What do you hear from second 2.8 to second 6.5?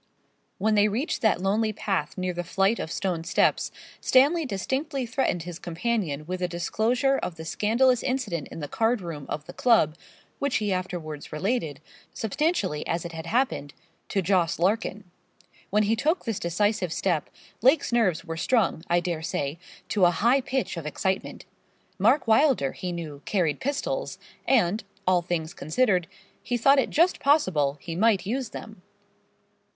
stone steps, Stanley distinctly threatened his companion with a